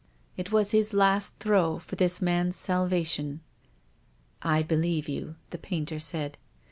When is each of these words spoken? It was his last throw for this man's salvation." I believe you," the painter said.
It 0.35 0.51
was 0.51 0.71
his 0.71 0.95
last 0.95 1.35
throw 1.37 1.77
for 1.77 1.95
this 1.95 2.23
man's 2.23 2.55
salvation." 2.55 3.41
I 4.57 4.63
believe 4.63 5.07
you," 5.07 5.35
the 5.51 5.59
painter 5.59 5.99
said. 5.99 6.39